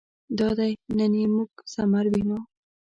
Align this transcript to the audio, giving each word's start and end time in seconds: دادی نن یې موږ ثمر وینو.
دادی 0.37 0.71
نن 0.97 1.13
یې 1.19 1.25
موږ 1.35 1.51
ثمر 1.73 2.05
وینو. 2.13 2.39